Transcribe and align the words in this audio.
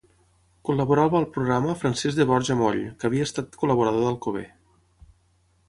Col·laborava 0.69 1.19
al 1.19 1.27
programa 1.35 1.75
Francesc 1.83 2.21
de 2.21 2.27
Borja 2.31 2.57
Moll, 2.63 2.81
que 2.99 3.09
havia 3.11 3.29
estat 3.29 3.61
col·laborador 3.65 4.09
d'Alcover. 4.09 4.47